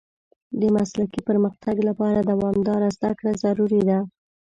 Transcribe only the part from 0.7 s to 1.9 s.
مسلکي پرمختګ